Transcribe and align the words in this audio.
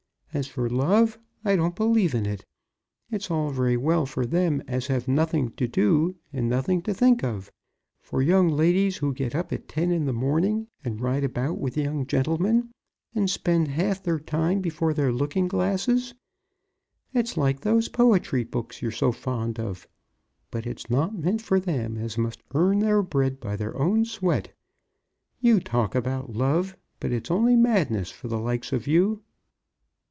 As 0.33 0.47
for 0.47 0.69
love, 0.69 1.19
I 1.43 1.57
don't 1.57 1.75
believe 1.75 2.15
in 2.15 2.25
it. 2.25 2.45
It's 3.11 3.29
all 3.29 3.49
very 3.49 3.75
well 3.75 4.05
for 4.05 4.25
them 4.25 4.63
as 4.65 4.87
have 4.87 5.05
nothing 5.05 5.51
to 5.57 5.67
do 5.67 6.15
and 6.31 6.47
nothing 6.47 6.81
to 6.83 6.93
think 6.93 7.21
of, 7.21 7.51
for 8.01 8.21
young 8.21 8.47
ladies 8.47 8.95
who 8.95 9.13
get 9.13 9.35
up 9.35 9.51
at 9.51 9.67
ten 9.67 9.91
in 9.91 10.05
the 10.05 10.13
morning, 10.13 10.67
and 10.85 11.01
ride 11.01 11.25
about 11.25 11.57
with 11.57 11.75
young 11.75 12.07
gentlemen, 12.07 12.71
and 13.13 13.29
spend 13.29 13.67
half 13.67 14.01
their 14.01 14.19
time 14.21 14.61
before 14.61 14.93
their 14.93 15.11
looking 15.11 15.49
glasses. 15.49 16.13
It's 17.13 17.35
like 17.35 17.59
those 17.59 17.89
poetry 17.89 18.45
books 18.45 18.81
you're 18.81 18.89
so 18.89 19.11
fond 19.11 19.59
of. 19.59 19.85
But 20.49 20.65
it's 20.65 20.89
not 20.89 21.13
meant 21.13 21.41
for 21.41 21.59
them 21.59 21.97
as 21.97 22.17
must 22.17 22.41
earn 22.55 22.79
their 22.79 23.03
bread 23.03 23.41
by 23.41 23.57
their 23.57 23.75
own 23.75 24.05
sweat. 24.05 24.53
You 25.41 25.59
talk 25.59 25.93
about 25.93 26.31
love, 26.33 26.77
but 27.01 27.11
it's 27.11 27.29
only 27.29 27.57
madness 27.57 28.11
for 28.11 28.29
the 28.29 28.39
like 28.39 28.71
of 28.71 28.87
you." 28.87 29.23